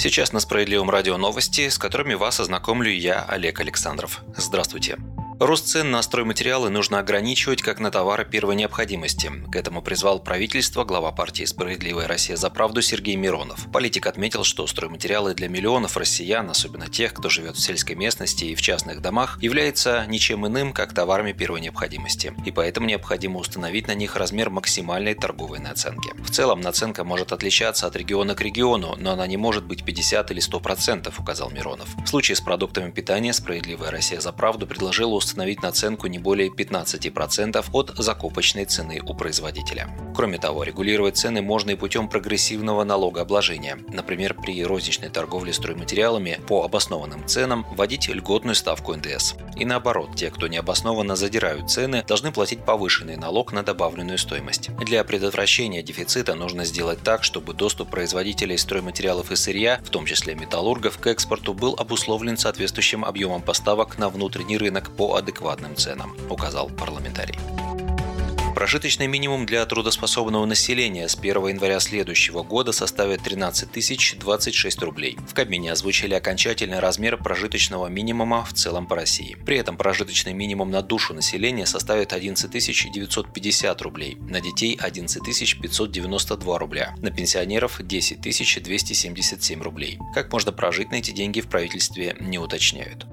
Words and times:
Сейчас 0.00 0.32
на 0.32 0.40
Справедливом 0.40 0.88
радио 0.88 1.18
новости, 1.18 1.68
с 1.68 1.76
которыми 1.76 2.14
вас 2.14 2.40
ознакомлю 2.40 2.90
я, 2.90 3.22
Олег 3.28 3.60
Александров. 3.60 4.22
Здравствуйте. 4.34 4.96
Рост 5.40 5.68
цен 5.68 5.90
на 5.90 6.02
стройматериалы 6.02 6.68
нужно 6.68 6.98
ограничивать 6.98 7.62
как 7.62 7.80
на 7.80 7.90
товары 7.90 8.26
первой 8.26 8.56
необходимости. 8.56 9.32
К 9.50 9.56
этому 9.56 9.80
призвал 9.80 10.20
правительство 10.20 10.84
глава 10.84 11.12
партии 11.12 11.44
«Справедливая 11.44 12.06
Россия 12.06 12.36
за 12.36 12.50
правду» 12.50 12.82
Сергей 12.82 13.16
Миронов. 13.16 13.66
Политик 13.72 14.06
отметил, 14.06 14.44
что 14.44 14.66
стройматериалы 14.66 15.32
для 15.32 15.48
миллионов 15.48 15.96
россиян, 15.96 16.50
особенно 16.50 16.90
тех, 16.90 17.14
кто 17.14 17.30
живет 17.30 17.56
в 17.56 17.60
сельской 17.62 17.96
местности 17.96 18.44
и 18.44 18.54
в 18.54 18.60
частных 18.60 19.00
домах, 19.00 19.38
являются 19.40 20.04
ничем 20.08 20.46
иным, 20.46 20.74
как 20.74 20.92
товарами 20.92 21.32
первой 21.32 21.62
необходимости. 21.62 22.34
И 22.44 22.50
поэтому 22.50 22.86
необходимо 22.86 23.38
установить 23.38 23.88
на 23.88 23.94
них 23.94 24.16
размер 24.16 24.50
максимальной 24.50 25.14
торговой 25.14 25.58
наценки. 25.58 26.10
В 26.18 26.30
целом 26.30 26.60
наценка 26.60 27.02
может 27.02 27.32
отличаться 27.32 27.86
от 27.86 27.96
региона 27.96 28.34
к 28.34 28.42
региону, 28.42 28.94
но 28.98 29.12
она 29.12 29.26
не 29.26 29.38
может 29.38 29.64
быть 29.64 29.86
50 29.86 30.32
или 30.32 30.42
100%, 30.42 31.10
указал 31.18 31.48
Миронов. 31.48 31.88
В 32.04 32.06
случае 32.06 32.36
с 32.36 32.42
продуктами 32.42 32.90
питания 32.90 33.32
«Справедливая 33.32 33.90
Россия 33.90 34.20
за 34.20 34.32
правду» 34.32 34.66
предложила 34.66 35.14
установить 35.14 35.29
установить 35.30 35.62
наценку 35.62 36.08
не 36.08 36.18
более 36.18 36.48
15% 36.48 37.64
от 37.72 37.92
закупочной 37.96 38.64
цены 38.64 39.00
у 39.06 39.14
производителя. 39.14 39.88
Кроме 40.16 40.38
того, 40.38 40.64
регулировать 40.64 41.16
цены 41.16 41.40
можно 41.40 41.70
и 41.70 41.76
путем 41.76 42.08
прогрессивного 42.08 42.82
налогообложения. 42.82 43.78
Например, 43.88 44.34
при 44.34 44.64
розничной 44.64 45.08
торговле 45.08 45.52
стройматериалами 45.52 46.40
по 46.48 46.64
обоснованным 46.64 47.26
ценам 47.28 47.64
вводить 47.70 48.08
льготную 48.08 48.56
ставку 48.56 48.92
НДС. 48.94 49.34
И 49.56 49.64
наоборот, 49.64 50.16
те, 50.16 50.30
кто 50.30 50.48
необоснованно 50.48 51.14
задирают 51.14 51.70
цены, 51.70 52.04
должны 52.08 52.32
платить 52.32 52.64
повышенный 52.64 53.16
налог 53.16 53.52
на 53.52 53.62
добавленную 53.62 54.18
стоимость. 54.18 54.70
Для 54.78 55.04
предотвращения 55.04 55.82
дефицита 55.82 56.34
нужно 56.34 56.64
сделать 56.64 57.02
так, 57.04 57.22
чтобы 57.22 57.54
доступ 57.54 57.90
производителей 57.90 58.58
стройматериалов 58.58 59.30
и 59.30 59.36
сырья, 59.36 59.80
в 59.84 59.90
том 59.90 60.06
числе 60.06 60.34
металлургов, 60.34 60.98
к 60.98 61.06
экспорту 61.06 61.54
был 61.54 61.76
обусловлен 61.78 62.36
соответствующим 62.36 63.04
объемом 63.04 63.42
поставок 63.42 63.96
на 63.96 64.08
внутренний 64.08 64.58
рынок 64.58 64.90
по 64.96 65.19
адекватным 65.20 65.76
ценам, 65.76 66.16
указал 66.28 66.68
парламентарий. 66.68 67.38
Прожиточный 68.54 69.06
минимум 69.06 69.46
для 69.46 69.64
трудоспособного 69.64 70.44
населения 70.44 71.08
с 71.08 71.14
1 71.14 71.46
января 71.46 71.78
следующего 71.78 72.42
года 72.42 72.72
составит 72.72 73.22
13 73.22 73.70
тысяч 73.70 74.16
26 74.18 74.82
рублей. 74.82 75.16
В 75.28 75.34
Кабмине 75.34 75.72
озвучили 75.72 76.14
окончательный 76.14 76.80
размер 76.80 77.16
прожиточного 77.16 77.86
минимума 77.86 78.44
в 78.44 78.52
целом 78.52 78.86
по 78.86 78.96
России. 78.96 79.36
При 79.46 79.56
этом 79.56 79.76
прожиточный 79.76 80.32
минимум 80.32 80.70
на 80.70 80.82
душу 80.82 81.14
населения 81.14 81.64
составит 81.64 82.12
11 82.12 82.50
950 82.50 83.82
рублей, 83.82 84.16
на 84.20 84.40
детей 84.40 84.76
11 84.78 85.22
592 85.22 86.58
рубля, 86.58 86.94
на 86.98 87.10
пенсионеров 87.10 87.80
10 87.80 88.20
277 88.20 89.62
рублей. 89.62 89.98
Как 90.12 90.32
можно 90.32 90.52
прожить 90.52 90.90
на 90.90 90.96
эти 90.96 91.12
деньги 91.12 91.40
в 91.40 91.48
правительстве 91.48 92.16
не 92.20 92.38
уточняют. 92.38 93.06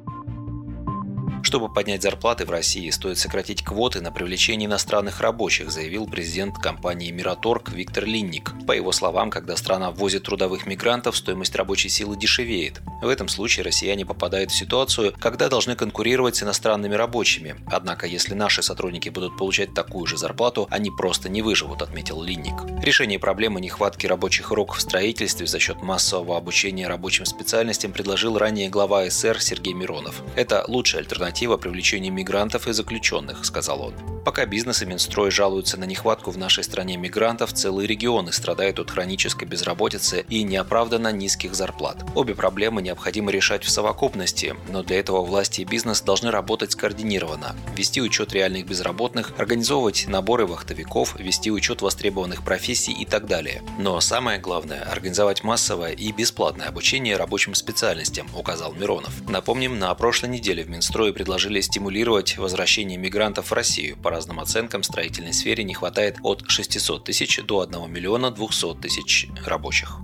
Чтобы 1.47 1.69
поднять 1.69 2.01
зарплаты 2.01 2.43
в 2.43 2.51
России, 2.51 2.89
стоит 2.89 3.17
сократить 3.17 3.63
квоты 3.63 4.01
на 4.01 4.11
привлечение 4.11 4.67
иностранных 4.67 5.21
рабочих, 5.21 5.71
заявил 5.71 6.05
президент 6.05 6.57
компании 6.57 7.09
«Мираторг» 7.09 7.69
Виктор 7.69 8.03
Линник. 8.03 8.51
По 8.67 8.73
его 8.73 8.91
словам, 8.91 9.29
когда 9.29 9.55
страна 9.55 9.91
ввозит 9.91 10.23
трудовых 10.23 10.65
мигрантов, 10.65 11.15
стоимость 11.15 11.55
рабочей 11.55 11.87
силы 11.87 12.17
дешевеет. 12.17 12.81
В 13.01 13.07
этом 13.07 13.29
случае 13.29 13.63
россияне 13.63 14.05
попадают 14.05 14.51
в 14.51 14.57
ситуацию, 14.57 15.15
когда 15.17 15.47
должны 15.47 15.77
конкурировать 15.77 16.35
с 16.35 16.43
иностранными 16.43 16.95
рабочими. 16.95 17.55
Однако, 17.67 18.07
если 18.07 18.33
наши 18.33 18.61
сотрудники 18.61 19.07
будут 19.07 19.37
получать 19.37 19.73
такую 19.73 20.05
же 20.05 20.17
зарплату, 20.17 20.67
они 20.69 20.91
просто 20.91 21.29
не 21.29 21.41
выживут, 21.41 21.81
отметил 21.81 22.21
Линник. 22.21 22.55
Решение 22.83 23.19
проблемы 23.19 23.61
нехватки 23.61 24.05
рабочих 24.05 24.51
рук 24.51 24.75
в 24.75 24.81
строительстве 24.81 25.47
за 25.47 25.59
счет 25.59 25.81
массового 25.81 26.35
обучения 26.35 26.89
рабочим 26.89 27.23
специальностям 27.23 27.93
предложил 27.93 28.37
ранее 28.37 28.67
глава 28.67 29.09
СР 29.09 29.39
Сергей 29.39 29.73
Миронов. 29.73 30.21
Это 30.35 30.65
лучшая 30.67 31.03
альтернатива 31.03 31.36
альтернатива 31.37 31.57
привлечению 31.57 32.13
мигрантов 32.13 32.67
и 32.67 32.73
заключенных, 32.73 33.45
сказал 33.45 33.81
он. 33.81 33.93
Пока 34.25 34.45
бизнес 34.45 34.81
и 34.81 34.85
Минстрой 34.85 35.31
жалуются 35.31 35.77
на 35.77 35.85
нехватку 35.85 36.31
в 36.31 36.37
нашей 36.37 36.63
стране 36.63 36.97
мигрантов, 36.97 37.53
целые 37.53 37.87
регионы 37.87 38.31
страдают 38.31 38.79
от 38.79 38.91
хронической 38.91 39.47
безработицы 39.47 40.25
и 40.29 40.43
неоправданно 40.43 41.11
низких 41.11 41.53
зарплат. 41.53 42.03
Обе 42.15 42.33
проблемы 42.35 42.81
необходимо 42.81 43.31
решать 43.31 43.63
в 43.63 43.69
совокупности, 43.69 44.55
но 44.69 44.83
для 44.83 44.99
этого 44.99 45.23
власти 45.23 45.61
и 45.61 45.65
бизнес 45.65 46.01
должны 46.01 46.31
работать 46.31 46.71
скоординированно, 46.71 47.55
вести 47.75 48.01
учет 48.01 48.33
реальных 48.33 48.65
безработных, 48.65 49.33
организовывать 49.37 50.07
наборы 50.07 50.45
вахтовиков, 50.45 51.19
вести 51.19 51.51
учет 51.51 51.81
востребованных 51.81 52.43
профессий 52.43 52.93
и 52.93 53.05
так 53.05 53.27
далее. 53.27 53.61
Но 53.77 54.01
самое 54.01 54.39
главное– 54.39 54.81
организовать 54.91 55.43
массовое 55.43 55.91
и 55.91 56.11
бесплатное 56.11 56.67
обучение 56.67 57.15
рабочим 57.15 57.53
специальностям, 57.53 58.27
указал 58.35 58.73
Миронов. 58.73 59.13
Напомним, 59.29 59.79
на 59.79 59.93
прошлой 59.93 60.29
неделе 60.29 60.63
в 60.63 60.69
Минстрое 60.69 61.13
предложили 61.13 61.26
стимулировать 61.61 62.37
возвращение 62.37 62.97
мигрантов 62.97 63.51
в 63.51 63.53
Россию. 63.53 63.97
По 63.97 64.09
разным 64.09 64.39
оценкам, 64.39 64.81
в 64.81 64.85
строительной 64.85 65.33
сфере 65.33 65.63
не 65.63 65.73
хватает 65.73 66.17
от 66.23 66.49
600 66.49 67.03
тысяч 67.03 67.41
до 67.43 67.61
1 67.61 67.91
миллиона 67.91 68.31
200 68.31 68.75
тысяч 68.75 69.27
рабочих. 69.45 69.99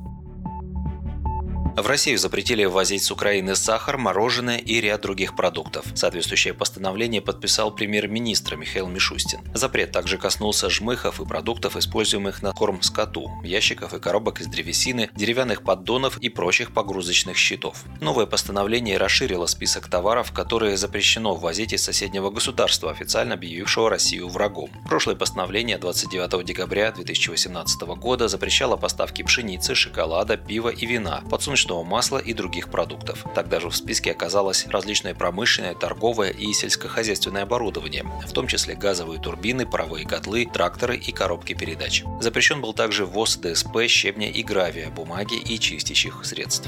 В 1.75 1.87
Россию 1.87 2.19
запретили 2.19 2.65
ввозить 2.65 3.01
с 3.01 3.09
Украины 3.09 3.55
сахар, 3.55 3.97
мороженое 3.97 4.57
и 4.59 4.79
ряд 4.79 5.01
других 5.01 5.35
продуктов. 5.35 5.83
Соответствующее 5.95 6.53
постановление 6.53 7.19
подписал 7.19 7.73
премьер-министр 7.73 8.57
Михаил 8.57 8.87
Мишустин. 8.87 9.39
Запрет 9.55 9.91
также 9.91 10.19
коснулся 10.19 10.69
жмыхов 10.69 11.19
и 11.19 11.25
продуктов, 11.25 11.75
используемых 11.75 12.43
на 12.43 12.53
корм 12.53 12.83
скоту, 12.83 13.31
ящиков 13.43 13.95
и 13.95 13.99
коробок 13.99 14.39
из 14.39 14.47
древесины, 14.47 15.09
деревянных 15.15 15.63
поддонов 15.63 16.19
и 16.19 16.29
прочих 16.29 16.75
погрузочных 16.75 17.37
щитов. 17.37 17.83
Новое 18.01 18.27
постановление 18.27 18.99
расширило 18.99 19.47
список 19.47 19.87
товаров, 19.87 20.31
которые 20.31 20.77
запрещено 20.77 21.33
ввозить 21.33 21.73
из 21.73 21.83
соседнего 21.83 22.29
государства, 22.29 22.91
официально 22.91 23.33
объявившего 23.33 23.89
Россию 23.89 24.29
врагом. 24.29 24.69
Прошлое 24.87 25.15
постановление 25.15 25.79
29 25.79 26.45
декабря 26.45 26.91
2018 26.91 27.81
года 27.97 28.27
запрещало 28.27 28.77
поставки 28.77 29.23
пшеницы, 29.23 29.73
шоколада, 29.73 30.37
пива 30.37 30.69
и 30.69 30.85
вина, 30.85 31.23
подсолнечного 31.31 31.62
подсолнечного 31.63 31.83
масла 31.83 32.17
и 32.17 32.33
других 32.33 32.69
продуктов. 32.69 33.25
Также 33.35 33.69
в 33.69 33.75
списке 33.75 34.11
оказалось 34.11 34.67
различное 34.67 35.13
промышленное, 35.13 35.73
торговое 35.73 36.29
и 36.29 36.51
сельскохозяйственное 36.53 37.43
оборудование, 37.43 38.03
в 38.27 38.31
том 38.31 38.47
числе 38.47 38.75
газовые 38.75 39.21
турбины, 39.21 39.65
паровые 39.65 40.05
котлы, 40.05 40.45
тракторы 40.51 40.97
и 40.97 41.11
коробки 41.11 41.53
передач. 41.53 42.03
Запрещен 42.19 42.61
был 42.61 42.73
также 42.73 43.05
ввоз 43.05 43.37
ДСП, 43.37 43.87
щебня 43.87 44.29
и 44.29 44.43
гравия, 44.43 44.89
бумаги 44.89 45.37
и 45.37 45.59
чистящих 45.59 46.25
средств. 46.25 46.67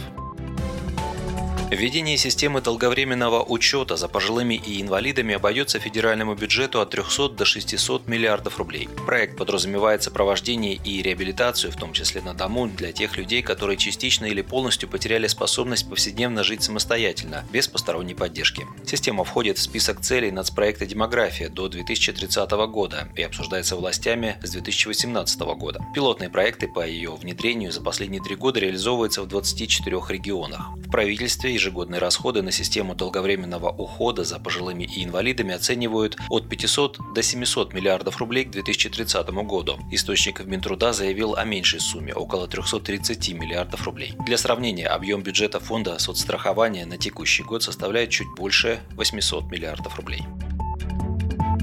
Введение 1.72 2.16
системы 2.16 2.62
долговременного 2.62 3.44
учета 3.44 3.96
за 3.98 4.08
пожилыми 4.08 4.54
и 4.54 4.80
инвалидами 4.84 5.34
обойдется 5.34 5.80
федеральному 5.80 6.36
бюджету 6.36 6.80
от 6.80 6.92
300 6.92 7.30
до 7.30 7.44
600 7.44 8.08
миллиардов 8.08 8.60
рублей. 8.60 8.88
Проект 9.08 9.36
подразумевает 9.36 10.04
сопровождение 10.04 10.76
и 10.76 11.02
реабилитацию, 11.02 11.72
в 11.72 11.76
том 11.76 11.92
числе 11.92 12.22
на 12.22 12.36
дому, 12.36 12.68
для 12.68 12.92
тех 12.92 13.18
людей, 13.18 13.42
которые 13.42 13.78
частично 13.78 14.26
или 14.26 14.44
полностью 14.44 14.88
потеряли 14.88 15.26
способность 15.26 15.90
повседневно 15.90 16.44
жить 16.44 16.62
самостоятельно, 16.62 17.44
без 17.52 17.68
посторонней 17.68 18.14
поддержки. 18.14 18.68
Система 18.86 19.24
входит 19.24 19.58
в 19.58 19.64
список 19.64 20.02
целей 20.02 20.30
нацпроекта 20.30 20.86
«Демография» 20.86 21.50
до 21.50 21.68
2030 21.68 22.52
года 22.70 23.10
и 23.16 23.24
обсуждается 23.24 23.76
властями 23.76 24.38
с 24.44 24.52
2018 24.52 25.40
года. 25.58 25.84
Пилотные 25.96 26.30
проекты 26.30 26.68
по 26.68 26.86
ее 26.86 27.16
внедрению 27.16 27.72
за 27.72 27.82
последние 27.82 28.22
три 28.22 28.36
года 28.36 28.60
реализовываются 28.60 29.24
в 29.24 29.28
24 29.28 29.98
регионах. 30.10 30.70
В 30.76 30.92
правительстве 30.92 31.55
ежегодные 31.56 32.00
расходы 32.00 32.42
на 32.42 32.52
систему 32.52 32.96
долговременного 32.96 33.70
ухода 33.70 34.24
за 34.24 34.40
пожилыми 34.40 34.84
и 34.84 35.04
инвалидами 35.04 35.54
оценивают 35.54 36.18
от 36.30 36.48
500 36.48 37.00
до 37.14 37.24
700 37.24 37.74
миллиардов 37.74 38.18
рублей 38.18 38.46
к 38.46 38.52
2030 38.52 39.30
году. 39.30 39.80
Источник 39.92 40.40
в 40.40 40.48
Минтруда 40.48 40.94
заявил 40.94 41.36
о 41.36 41.44
меньшей 41.44 41.80
сумме– 41.80 42.14
около 42.16 42.48
330 42.48 43.34
миллиардов 43.34 43.84
рублей. 43.84 44.14
Для 44.26 44.38
сравнения, 44.38 44.88
объем 44.88 45.24
бюджета 45.24 45.60
фонда 45.60 45.98
соцстрахования 46.00 46.86
на 46.86 46.98
текущий 46.98 47.44
год 47.44 47.64
составляет 47.64 48.10
чуть 48.10 48.28
больше 48.38 48.80
800 48.96 49.52
миллиардов 49.52 49.96
рублей. 49.98 50.24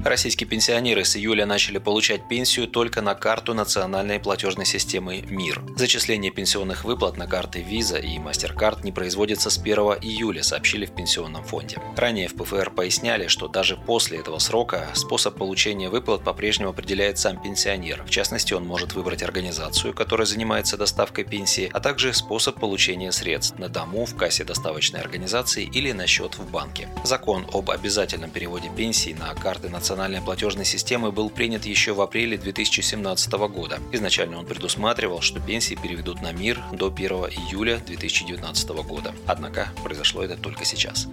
Российские 0.05 0.49
пенсионеры 0.49 1.05
с 1.05 1.17
июля 1.17 1.47
начали 1.47 1.79
получать 1.79 2.27
пенсию 2.27 2.67
только 2.67 3.03
на 3.03 3.15
карту 3.15 3.55
национальной 3.55 4.19
платежной 4.19 4.67
системы 4.67 5.23
МИР. 5.31 5.63
Зачисление 5.77 6.33
пенсионных 6.33 6.83
выплат 6.83 7.17
на 7.17 7.29
карты 7.29 7.61
Visa 7.61 8.01
и 8.01 8.19
MasterCard 8.19 8.81
не 8.83 8.91
производится 8.91 9.49
с 9.49 9.59
1 9.59 9.79
июля, 10.03 10.43
сообщили 10.43 10.87
в 10.87 10.91
Пенсионном 10.91 11.45
фонде. 11.45 11.79
Ранее 11.97 12.27
в 12.27 12.35
ПФР 12.35 12.71
поясняли, 12.71 13.29
что 13.29 13.47
даже 13.47 13.77
после 13.77 14.19
этого 14.19 14.41
срока 14.41 14.89
способ 14.95 15.37
получения 15.37 15.89
выплат 15.89 16.25
по-прежнему 16.25 16.71
определяет 16.71 17.19
сам 17.19 17.41
пенсионер. 17.41 18.03
В 18.05 18.11
частности, 18.11 18.55
он 18.55 18.67
может 18.67 18.95
выбрать 18.95 19.23
организацию, 19.23 19.95
которая 19.95 20.27
занимается 20.27 20.77
доставкой 20.77 21.23
пенсии, 21.23 21.71
а 21.73 21.79
также 21.79 22.13
способ 22.13 22.59
получения 22.59 23.13
средств 23.13 23.57
на 23.57 23.69
дому, 23.69 24.05
в 24.05 24.17
кассе 24.17 24.43
доставочной 24.43 25.01
организации 25.01 25.65
или 25.65 25.93
на 25.93 26.09
счет 26.09 26.39
в 26.39 26.51
банке. 26.51 26.89
Закон 27.05 27.47
об 27.53 27.71
обязательном 27.71 28.31
переводе 28.31 28.69
пенсии 28.77 29.13
на 29.17 29.33
карты 29.35 29.69
национальной 29.69 29.92
национальной 29.93 30.23
платежной 30.23 30.65
системы 30.65 31.13
был 31.13 31.29
принят 31.29 31.67
еще 31.67 31.93
в 31.93 32.01
апреле 32.01 32.39
2017 32.39 33.33
года. 33.33 33.79
Изначально 33.93 34.39
он 34.39 34.47
предусматривал, 34.47 35.21
что 35.21 35.39
пенсии 35.39 35.75
переведут 35.75 36.23
на 36.23 36.33
МИР 36.33 36.63
до 36.73 36.87
1 36.87 37.11
июля 37.11 37.77
2019 37.77 38.71
года. 38.87 39.15
Однако 39.27 39.69
произошло 39.85 40.23
это 40.23 40.39
только 40.39 40.65
сейчас. 40.65 41.09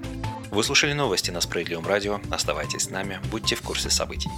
Вы 0.49 0.63
слушали 0.63 0.93
новости 0.93 1.29
на 1.29 1.41
Справедливом 1.41 1.85
радио. 1.85 2.21
Оставайтесь 2.31 2.83
с 2.83 2.89
нами, 2.89 3.19
будьте 3.29 3.55
в 3.55 3.61
курсе 3.61 3.89
событий. 3.89 4.29